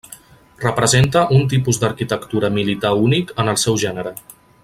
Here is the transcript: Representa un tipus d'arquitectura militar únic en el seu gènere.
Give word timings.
Representa 0.61 1.21
un 1.39 1.43
tipus 1.51 1.79
d'arquitectura 1.83 2.51
militar 2.57 2.93
únic 3.09 3.35
en 3.45 3.53
el 3.55 3.63
seu 3.67 3.81
gènere. 3.85 4.17